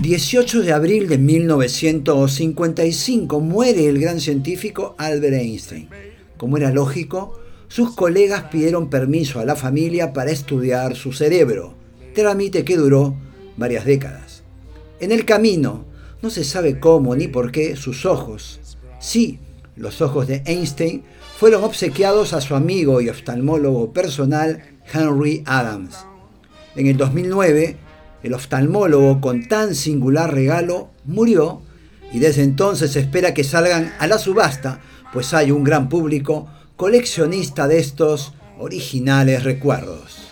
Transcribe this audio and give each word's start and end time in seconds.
18 0.00 0.62
de 0.62 0.72
abril 0.72 1.08
de 1.08 1.18
1955 1.18 3.40
muere 3.40 3.86
el 3.86 4.00
gran 4.00 4.18
científico 4.18 4.94
Albert 4.96 5.34
Einstein. 5.34 5.90
Como 6.38 6.56
era 6.56 6.70
lógico, 6.70 7.38
sus 7.68 7.94
colegas 7.94 8.44
pidieron 8.44 8.88
permiso 8.88 9.40
a 9.40 9.44
la 9.44 9.56
familia 9.56 10.14
para 10.14 10.30
estudiar 10.30 10.96
su 10.96 11.12
cerebro, 11.12 11.74
trámite 12.14 12.64
que 12.64 12.78
duró 12.78 13.14
varias 13.58 13.84
décadas. 13.84 14.42
En 15.00 15.12
el 15.12 15.26
camino, 15.26 15.84
no 16.22 16.30
se 16.30 16.44
sabe 16.44 16.80
cómo 16.80 17.14
ni 17.14 17.28
por 17.28 17.52
qué, 17.52 17.76
sus 17.76 18.06
ojos, 18.06 18.58
sí, 19.00 19.38
los 19.76 20.00
ojos 20.00 20.26
de 20.26 20.42
Einstein, 20.46 21.02
fueron 21.36 21.62
obsequiados 21.62 22.32
a 22.32 22.40
su 22.40 22.54
amigo 22.54 23.02
y 23.02 23.10
oftalmólogo 23.10 23.92
personal 23.92 24.62
Henry 24.90 25.42
Adams. 25.44 26.06
En 26.74 26.86
el 26.86 26.96
2009, 26.96 27.89
el 28.22 28.34
oftalmólogo 28.34 29.20
con 29.20 29.48
tan 29.48 29.74
singular 29.74 30.32
regalo 30.32 30.90
murió 31.04 31.62
y 32.12 32.18
desde 32.18 32.42
entonces 32.42 32.92
se 32.92 33.00
espera 33.00 33.34
que 33.34 33.44
salgan 33.44 33.92
a 33.98 34.06
la 34.06 34.18
subasta, 34.18 34.80
pues 35.12 35.32
hay 35.34 35.50
un 35.50 35.64
gran 35.64 35.88
público 35.88 36.48
coleccionista 36.76 37.68
de 37.68 37.78
estos 37.78 38.34
originales 38.58 39.44
recuerdos. 39.44 40.30